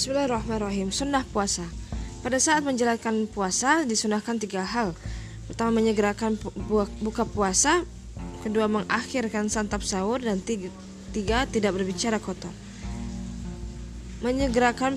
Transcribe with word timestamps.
Bismillahirrahmanirrahim. 0.00 0.88
Sunnah 0.88 1.28
puasa. 1.28 1.68
Pada 2.24 2.40
saat 2.40 2.64
menjalankan 2.64 3.28
puasa 3.28 3.84
disunahkan 3.84 4.40
tiga 4.40 4.64
hal. 4.64 4.96
Pertama 5.44 5.76
menyegerakan 5.76 6.40
buka 7.04 7.28
puasa, 7.28 7.84
kedua 8.40 8.64
mengakhirkan 8.64 9.52
santap 9.52 9.84
sahur 9.84 10.16
dan 10.24 10.40
tiga, 10.40 10.72
tiga 11.12 11.44
tidak 11.44 11.76
berbicara 11.76 12.16
kotor. 12.16 12.48
Menyegerakan 14.24 14.96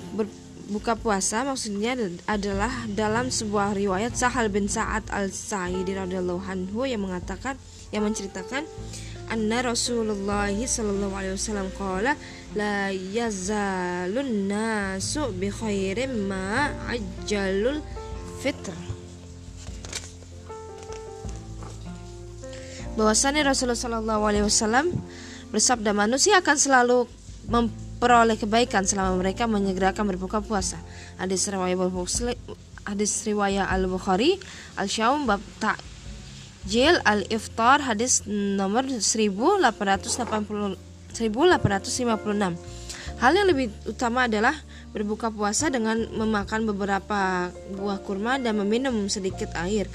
buka 0.71 0.95
puasa 0.95 1.43
maksudnya 1.43 1.99
adalah 2.23 2.71
dalam 2.87 3.27
sebuah 3.27 3.75
riwayat 3.75 4.15
Sahal 4.15 4.47
bin 4.47 4.71
Sa'ad 4.71 5.11
al-Sa'idi 5.11 5.99
radhiyallahu 5.99 6.47
anhu 6.47 6.87
yang 6.87 7.03
mengatakan 7.03 7.59
yang 7.91 8.07
menceritakan 8.07 8.63
anna 9.31 9.63
Rasulullah 9.63 10.51
sallallahu 10.51 11.13
alaihi 11.15 11.35
wasallam 11.37 11.67
qala 11.77 12.17
la 12.57 12.91
yazalun 12.91 14.47
nasu 14.51 15.31
bi 15.35 15.47
khairin 15.47 16.27
ma 16.27 16.73
ajjalul 16.91 17.79
fitr 18.43 18.75
bahwasannya 22.93 23.41
Rasulullah 23.47 23.79
sallallahu 23.79 24.23
alaihi 24.27 24.45
wasallam 24.45 24.93
bersabda 25.49 25.93
manusia 25.93 26.37
akan 26.41 26.57
selalu 26.57 26.97
memperoleh 27.49 28.37
kebaikan 28.37 28.85
selama 28.85 29.17
mereka 29.17 29.49
menyegerakan 29.49 30.07
berbuka 30.09 30.41
puasa. 30.41 30.77
Hadis 31.17 31.45
riwayat 31.49 31.77
hadis 32.83 33.11
riwayat 33.23 33.69
Al-Bukhari 33.69 34.37
Al-Syaum 34.77 35.25
bab 35.25 35.39
tak 35.57 35.79
Jil 36.63 36.95
Al-Iftar 37.03 37.83
hadis 37.83 38.23
nomor 38.27 38.87
1880 38.87 40.79
1856. 41.11 42.55
Hal 43.19 43.31
yang 43.35 43.47
lebih 43.51 43.67
utama 43.85 44.31
adalah 44.31 44.55
berbuka 44.95 45.27
puasa 45.27 45.67
dengan 45.67 46.07
memakan 46.15 46.63
beberapa 46.67 47.51
buah 47.75 47.99
kurma 48.01 48.39
dan 48.39 48.57
meminum 48.63 49.11
sedikit 49.11 49.51
air. 49.59 49.91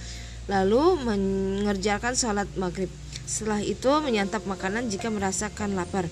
Lalu 0.48 0.96
mengerjakan 1.04 2.16
salat 2.16 2.48
maghrib. 2.56 2.88
Setelah 3.28 3.60
itu 3.60 3.88
menyantap 4.00 4.44
makanan 4.48 4.88
jika 4.92 5.12
merasakan 5.12 5.76
lapar. 5.76 6.08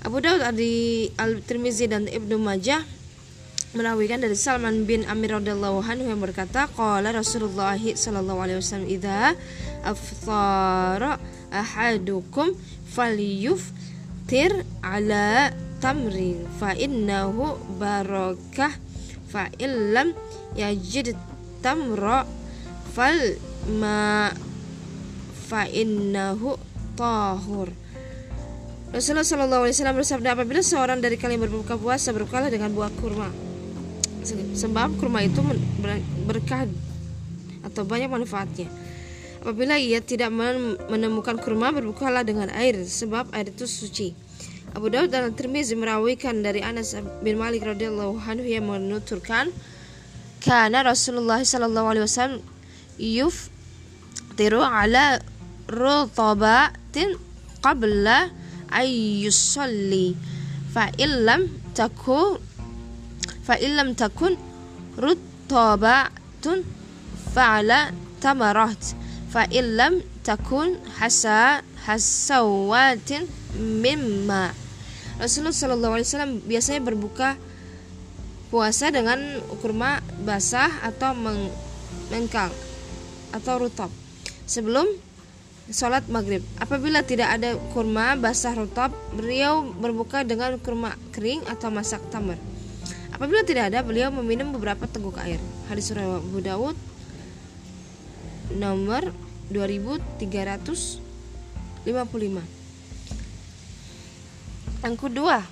Abu 0.00 0.24
Daud 0.24 0.40
Al-Tirmizi 0.40 1.84
dan 1.88 2.08
Ibnu 2.08 2.40
Majah 2.40 2.80
merawikan 3.70 4.18
dari 4.18 4.34
Salman 4.34 4.82
bin 4.82 5.06
Amir 5.06 5.38
radhiyallahu 5.38 5.86
anhu 5.86 6.10
yang 6.10 6.18
berkata 6.18 6.66
qala 6.74 7.14
Rasulullah 7.14 7.78
sallallahu 7.78 8.42
alaihi 8.42 8.58
wasallam 8.58 8.90
ala 14.84 15.50
tamrin 15.80 16.44
fa 16.60 16.76
innahu 16.76 17.56
barakah 17.80 18.76
fa 19.32 19.48
illam 19.56 20.12
yajid 20.54 21.16
tamra 21.64 22.28
fal 22.92 23.16
ma 23.80 24.30
fa 25.48 25.64
innahu 25.66 26.60
tahur 26.94 27.72
Rasulullah 28.90 29.22
Shallallahu 29.22 29.62
Alaihi 29.70 29.76
Wasallam 29.78 29.98
bersabda 30.02 30.28
apabila 30.34 30.60
seorang 30.66 30.98
dari 30.98 31.14
kalian 31.14 31.46
berbuka 31.46 31.78
puasa 31.78 32.10
berbukalah 32.10 32.50
dengan 32.50 32.74
buah 32.74 32.90
kurma. 32.98 33.30
Sebab 34.58 34.98
kurma 34.98 35.22
itu 35.22 35.38
berkah 36.26 36.66
atau 37.62 37.86
banyak 37.86 38.10
manfaatnya. 38.10 38.66
Apabila 39.40 39.80
ia 39.80 40.04
tidak 40.04 40.28
menemukan 40.92 41.40
kurma, 41.40 41.72
berbukalah 41.72 42.20
dengan 42.28 42.52
air, 42.52 42.76
sebab 42.84 43.32
air 43.32 43.48
itu 43.48 43.64
suci. 43.64 44.12
Abu 44.76 44.92
Daud 44.92 45.10
dan 45.10 45.32
Tirmizi 45.34 45.74
merawikan 45.74 46.44
dari 46.44 46.60
Anas 46.62 46.94
bin 47.24 47.40
Malik 47.40 47.64
radhiyallahu 47.64 48.20
anhu 48.20 48.44
yang 48.44 48.68
menuturkan, 48.68 49.48
karena 50.44 50.84
Rasulullah 50.84 51.40
sallallahu 51.42 51.88
alaihi 51.90 52.04
wasallam 52.04 52.40
yuf 53.00 53.48
tiru 54.36 54.60
ala 54.60 55.18
rutabatin 55.66 57.16
qabla 57.64 58.32
ayyusalli 58.70 60.14
fa 60.70 60.88
illam 60.96 61.50
takun 61.74 62.38
fa 63.42 63.58
illam 63.58 63.98
takun 63.98 64.38
ruttabatun 64.96 66.62
fa'ala 67.34 67.90
tamarat 68.22 68.96
fa 69.30 69.46
illam 69.54 70.02
takun 70.26 70.74
hasa 70.98 71.62
hasawatin 71.86 73.30
mimma 73.54 74.50
Rasulullah 75.22 75.54
Shallallahu 75.54 75.94
Alaihi 76.00 76.08
Wasallam 76.10 76.34
biasanya 76.48 76.80
berbuka 76.82 77.38
puasa 78.50 78.90
dengan 78.90 79.20
kurma 79.62 80.02
basah 80.26 80.68
atau 80.82 81.14
mengkal 82.10 82.50
atau 83.30 83.54
rutab 83.62 83.90
sebelum 84.50 84.90
sholat 85.70 86.02
maghrib. 86.10 86.42
Apabila 86.58 87.06
tidak 87.06 87.30
ada 87.30 87.54
kurma 87.70 88.18
basah 88.18 88.58
rutab, 88.58 88.90
beliau 89.14 89.62
berbuka 89.78 90.26
dengan 90.26 90.58
kurma 90.58 90.98
kering 91.14 91.46
atau 91.46 91.70
masak 91.70 92.02
tamar. 92.10 92.34
Apabila 93.14 93.46
tidak 93.46 93.70
ada, 93.70 93.86
beliau 93.86 94.10
meminum 94.10 94.50
beberapa 94.50 94.90
teguk 94.90 95.14
air. 95.22 95.38
Hadis 95.70 95.94
riwayat 95.94 96.26
Abu 96.26 96.42
Dawud 96.42 96.74
nomor 98.54 99.10
2355. 99.50 101.82
Yang 104.80 104.96
kedua, 104.96 105.44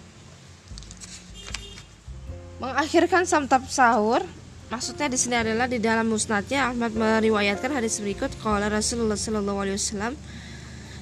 mengakhirkan 2.58 3.28
santap 3.28 3.70
sahur 3.70 4.22
maksudnya 4.68 5.08
di 5.08 5.16
sini 5.16 5.40
adalah 5.40 5.64
di 5.70 5.80
dalam 5.80 6.10
musnadnya 6.10 6.68
Ahmad 6.68 6.92
meriwayatkan 6.92 7.72
hadis 7.72 8.02
berikut 8.02 8.28
qala 8.44 8.68
Rasulullah 8.68 9.16
sallallahu 9.16 9.58
alaihi 9.64 9.80
wasallam 9.80 10.12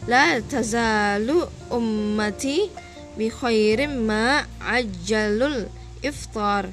la 0.07 0.39
tazalu 0.45 1.43
ummati 1.73 2.71
bi 3.19 3.27
khairim 3.33 4.07
ma 4.07 4.45
ajjalul 4.61 5.67
iftar 6.05 6.71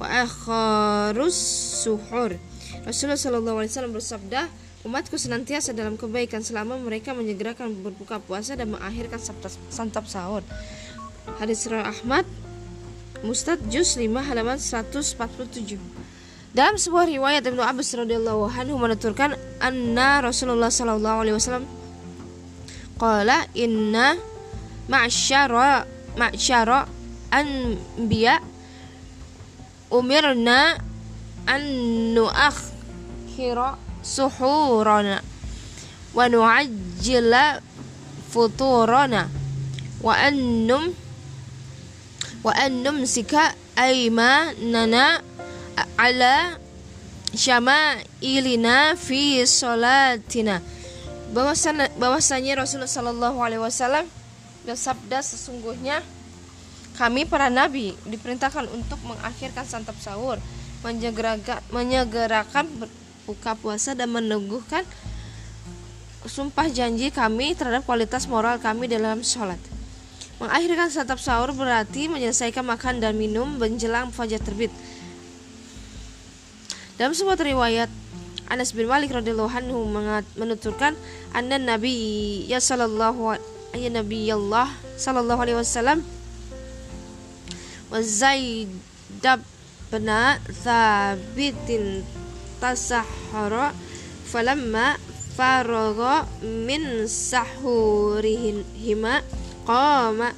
wa 0.00 0.06
akharus 0.08 1.36
suhur. 1.84 2.40
Rasulullah 2.82 3.18
Wasallam 3.70 3.94
bersabda, 3.94 4.50
umatku 4.82 5.14
senantiasa 5.14 5.70
dalam 5.70 5.94
kebaikan 5.94 6.42
selama 6.42 6.74
mereka 6.82 7.14
menyegerakan 7.14 7.70
berbuka 7.78 8.18
puasa 8.18 8.58
dan 8.58 8.74
mengakhirkan 8.74 9.22
santap 9.70 10.10
sahur. 10.10 10.42
Hadis 11.38 11.62
riwayat 11.70 11.86
Ahmad 11.86 12.26
Mustad 13.22 13.62
Juz 13.70 13.94
5 13.94 14.10
halaman 14.18 14.58
147. 14.58 15.78
Dalam 16.50 16.74
sebuah 16.74 17.06
riwayat 17.06 17.46
Ibnu 17.46 17.62
Abbas 17.62 17.94
radhiyallahu 17.94 18.50
anhu 18.50 18.74
menuturkan 18.76 19.38
anna 19.62 20.18
Rasulullah 20.20 20.68
sallallahu 20.74 21.18
alaihi 21.22 21.38
wasallam 21.38 21.64
qala 22.98 23.46
inna 23.54 24.18
ma'syara 24.90 25.86
ma'syara 26.18 26.90
anbiya 27.30 28.42
umirna 29.88 30.76
an 31.46 31.62
nuakhira 33.32 33.80
suhurana 34.04 35.24
wa 36.12 36.28
nu'ajjila 36.28 37.64
futurana 38.28 39.28
wa 40.04 40.12
annum 40.12 40.92
wa 42.44 42.52
annum 42.52 43.06
sika 43.08 43.56
aymanana 43.76 45.24
ala 45.96 46.60
syama'ilina 47.32 49.00
fi 49.00 49.40
salatina 49.48 50.60
bahwasanya, 51.32 51.88
bahwasanya 51.96 52.60
Rasulullah 52.60 52.90
Shallallahu 52.90 53.38
Alaihi 53.40 53.62
Wasallam 53.64 54.04
bersabda 54.68 55.24
sesungguhnya 55.24 56.04
kami 57.00 57.24
para 57.24 57.48
nabi 57.48 57.96
diperintahkan 58.04 58.68
untuk 58.68 59.00
mengakhirkan 59.08 59.64
santap 59.64 59.96
sahur, 59.96 60.36
menyegerakan, 60.84 61.64
menyegerakan 61.72 62.68
buka 63.24 63.54
puasa 63.54 63.94
dan 63.94 64.10
meneguhkan 64.10 64.82
sumpah 66.26 66.70
janji 66.70 67.10
kami 67.10 67.54
terhadap 67.58 67.82
kualitas 67.82 68.30
moral 68.30 68.58
kami 68.62 68.86
dalam 68.86 69.22
sholat. 69.26 69.58
Mengakhirkan 70.38 70.90
santap 70.90 71.18
sahur 71.22 71.54
berarti 71.54 72.10
menyelesaikan 72.10 72.66
makan 72.66 72.98
dan 72.98 73.14
minum 73.14 73.46
menjelang 73.58 74.10
fajar 74.10 74.42
terbit. 74.42 74.70
Dalam 76.98 77.14
sebuah 77.14 77.38
riwayat 77.38 77.90
Anas 78.50 78.74
bin 78.76 78.84
Malik 78.84 79.14
radhiyallahu 79.14 79.48
anhu 79.48 79.86
menuturkan 80.36 80.92
anna 81.32 81.56
Nabi 81.56 82.44
ya 82.44 82.60
sallallahu 82.60 83.38
ya 83.72 83.88
Nabi 83.88 84.28
Allah 84.28 84.68
sallallahu 85.00 85.40
alaihi 85.40 85.56
wasallam 85.56 86.04
wa 87.88 87.98
Zaidab 88.04 89.40
bin 89.88 90.08
Thabitin 90.62 92.04
tasahhara 92.62 93.74
falamma 94.30 94.94
faragha 95.34 96.30
min 96.42 97.10
sahurihima 97.10 99.22
qama 99.66 100.30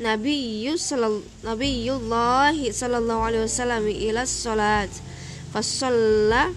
nabiyyu 0.00 0.76
sallallahu 0.76 1.24
nabiyullahi 1.44 2.72
sallallahu 2.72 3.24
alaihi 3.24 3.44
wasallam 3.48 3.84
ila 3.88 4.28
salat. 4.28 4.92
Fasalla 5.50 6.52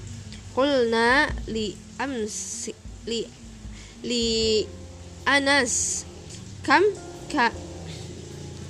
qulna 0.53 1.31
li 1.49 1.73
amsi 1.97 2.75
li 3.09 3.25
li 4.03 4.63
anas 5.25 6.03
kam 6.67 6.83
ka 7.31 7.49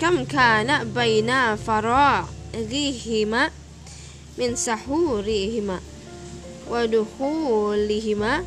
kam 0.01 0.25
kana 0.25 0.85
baina 0.89 1.53
faragihima 1.59 3.51
min 4.39 4.57
sahurihima 4.57 5.92
wa 6.69 6.87
dukhulihima 6.87 8.43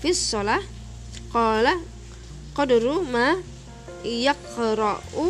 fis 0.00 0.20
shalah 0.30 0.60
qala 1.32 1.78
qadru 2.56 3.02
ma 3.04 3.36
yaqra'u. 4.04 5.26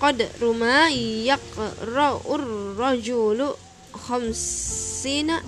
Qadru 0.00 0.50
ma 0.56 0.88
yaqra'ur 0.90 2.42
rajulu 2.76 3.54
khamsina. 3.92 5.40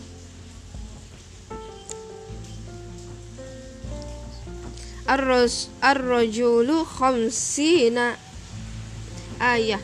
Ar-rajulu 5.83 6.85
khamsina. 6.85 8.17
Ayah 9.37 9.83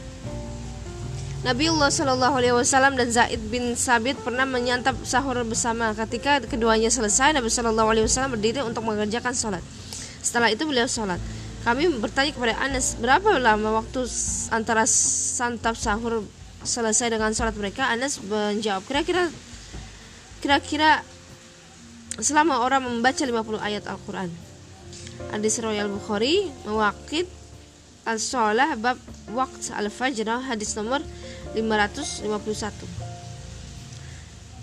Nabiullah 1.42 1.90
Shallallahu 1.90 2.38
Alaihi 2.38 2.54
Wasallam 2.54 2.94
dan 2.94 3.10
Zaid 3.10 3.42
bin 3.50 3.74
Sabit 3.74 4.14
pernah 4.22 4.46
menyantap 4.46 4.94
sahur 5.02 5.34
bersama. 5.42 5.90
Ketika 5.90 6.38
keduanya 6.46 6.86
selesai, 6.86 7.34
Nabi 7.34 7.50
Shallallahu 7.50 7.90
Alaihi 7.90 8.06
Wasallam 8.06 8.38
berdiri 8.38 8.62
untuk 8.62 8.86
mengerjakan 8.86 9.34
sholat. 9.34 9.58
Setelah 10.22 10.54
itu 10.54 10.62
beliau 10.62 10.86
sholat. 10.86 11.18
Kami 11.66 11.98
bertanya 11.98 12.30
kepada 12.30 12.54
Anas 12.62 12.94
berapa 12.94 13.42
lama 13.42 13.82
waktu 13.82 14.06
antara 14.54 14.86
santap 14.86 15.74
sahur 15.74 16.22
selesai 16.62 17.10
dengan 17.10 17.34
sholat 17.34 17.58
mereka. 17.58 17.90
Anas 17.90 18.22
menjawab 18.22 18.86
kira-kira 18.86 19.26
kira-kira 20.38 21.02
selama 22.22 22.62
orang 22.62 22.86
membaca 22.86 23.18
50 23.18 23.34
ayat 23.58 23.82
Al-Quran. 23.90 24.30
Hadis 25.34 25.58
Royal 25.58 25.90
Bukhari 25.90 26.54
mewakit 26.62 27.26
Al-Sholah 28.02 28.74
bab 28.78 28.98
Waqt 29.30 29.70
Al-Fajr 29.70 30.26
hadis 30.50 30.74
nomor 30.74 30.98
551 31.54 32.26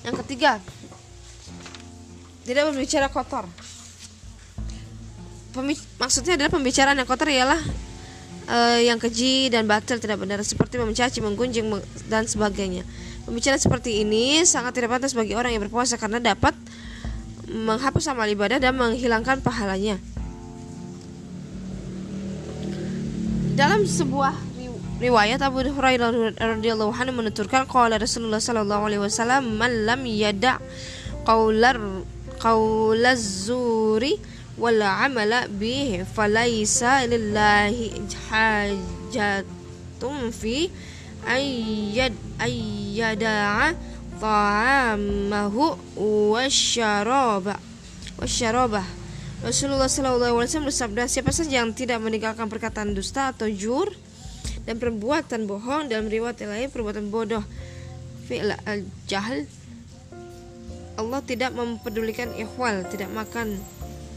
Yang 0.04 0.16
ketiga 0.26 0.60
Tidak 2.44 2.64
berbicara 2.68 3.08
kotor. 3.08 3.48
Pembi 5.56 5.80
Maksudnya 5.98 6.36
adalah 6.36 6.52
pembicaraan 6.52 7.00
yang 7.00 7.08
kotor 7.08 7.32
ialah 7.32 7.62
uh, 8.52 8.80
Yang 8.84 9.08
keji 9.08 9.48
dan 9.54 9.64
batal 9.70 10.04
tidak 10.04 10.20
benar. 10.20 10.44
Seperti 10.44 10.76
mencaci, 10.76 11.24
menggunjing 11.24 11.72
dan 12.12 12.28
sebagainya. 12.28 12.84
Pembicaraan 13.24 13.62
seperti 13.62 14.04
ini 14.04 14.44
sangat 14.44 14.76
tidak 14.76 15.00
pantas 15.00 15.16
bagi 15.16 15.38
orang 15.38 15.56
yang 15.56 15.64
berpuasa 15.64 15.96
Karena 15.96 16.20
dapat 16.20 16.52
menghapus 17.50 18.14
amal 18.14 18.30
ibadah 18.30 18.62
dan 18.62 18.78
menghilangkan 18.78 19.42
pahalanya 19.42 19.98
Dalam 23.60 23.84
sebuah 23.84 24.32
riwayat 25.04 25.44
Abu 25.44 25.60
Hurairah 25.60 26.40
radhiyallahu 26.40 26.96
anhu 26.96 27.20
menuturkan 27.20 27.68
qala 27.68 28.00
Rasulullah 28.00 28.40
sallallahu 28.40 28.88
alaihi 28.88 29.04
wasallam 29.04 29.60
man 29.60 29.84
lam 29.84 30.00
yada' 30.08 30.64
qaular 31.28 31.76
qaulaz 32.40 33.52
zuri 33.52 34.16
wal 34.56 34.80
amala 34.80 35.52
bihi 35.52 36.08
falaisa 36.08 37.04
lillahi 37.04 38.00
hajatum 38.32 40.32
fi 40.32 40.72
ayyad 41.28 42.16
ayyada'a 42.40 43.76
ta'amahu 44.24 45.76
wasyaraba 46.32 47.60
wasyarabah 48.24 48.99
Rasulullah 49.40 49.88
SAW 49.88 50.68
bersabda 50.68 51.08
siapa 51.08 51.32
saja 51.32 51.64
yang 51.64 51.72
tidak 51.72 52.04
meninggalkan 52.04 52.52
perkataan 52.52 52.92
dusta 52.92 53.32
atau 53.32 53.48
jur 53.48 53.88
dan 54.68 54.76
perbuatan 54.76 55.48
bohong 55.48 55.88
dalam 55.88 56.12
riwayat 56.12 56.44
lain 56.44 56.68
perbuatan 56.68 57.08
bodoh 57.08 57.42
fi'l 58.28 58.52
al 58.68 58.84
jahl 59.08 59.48
Allah 61.00 61.24
tidak 61.24 61.56
mempedulikan 61.56 62.36
ikhwal 62.36 62.84
tidak 62.92 63.08
makan 63.16 63.56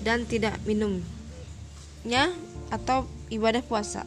dan 0.03 0.27
tidak 0.27 0.59
minumnya 0.67 2.35
atau 2.75 3.07
ibadah 3.31 3.63
puasa. 3.63 4.03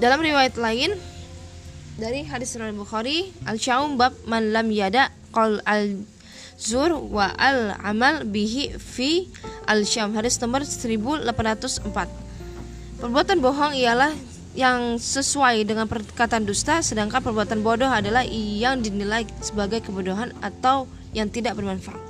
Dalam 0.00 0.24
riwayat 0.24 0.56
lain 0.56 0.96
dari 2.00 2.24
hadis 2.24 2.56
Sahih 2.56 2.72
Bukhari 2.72 3.28
al-syaum 3.44 4.00
bab 4.00 4.16
man 4.24 4.56
lam 4.56 4.72
yada 4.72 5.12
qal 5.36 5.60
al 5.68 6.00
zur 6.56 6.96
wa 6.96 7.28
al 7.36 7.76
amal 7.84 8.24
bihi 8.24 8.72
fi 8.80 9.28
al 9.68 9.84
syam 9.84 10.16
hadis 10.16 10.40
nomor 10.40 10.64
1804 10.64 13.04
perbuatan 13.04 13.38
bohong 13.44 13.76
ialah 13.76 14.16
yang 14.56 14.96
sesuai 14.96 15.68
dengan 15.68 15.86
perkataan 15.86 16.48
dusta 16.48 16.80
sedangkan 16.80 17.20
perbuatan 17.20 17.60
bodoh 17.60 17.92
adalah 17.92 18.24
yang 18.26 18.80
dinilai 18.80 19.28
sebagai 19.44 19.84
kebodohan 19.84 20.32
atau 20.40 20.88
yang 21.12 21.28
tidak 21.28 21.54
bermanfaat 21.54 22.09